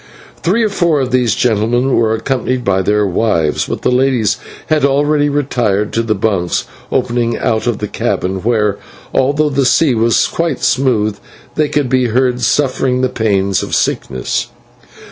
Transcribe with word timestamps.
Three 0.41 0.63
or 0.63 0.69
four 0.69 0.99
of 0.99 1.11
these 1.11 1.35
gentlemen 1.35 1.93
were 1.95 2.15
accompanied 2.15 2.65
by 2.65 2.81
their 2.81 3.05
wives, 3.05 3.67
but 3.67 3.83
the 3.83 3.91
ladies 3.91 4.37
had 4.65 4.83
already 4.83 5.29
retired 5.29 5.93
to 5.93 6.01
the 6.01 6.15
bunks 6.15 6.65
opening 6.91 7.37
out 7.37 7.67
of 7.67 7.77
the 7.77 7.87
cabin, 7.87 8.37
where, 8.41 8.79
although 9.13 9.49
the 9.51 9.63
sea 9.63 9.93
was 9.93 10.25
quite 10.25 10.63
smooth, 10.63 11.19
they 11.53 11.69
could 11.69 11.87
be 11.89 12.07
heard 12.07 12.41
suffering 12.41 13.01
the 13.01 13.09
pains 13.09 13.61
of 13.61 13.75
sickness. 13.75 14.47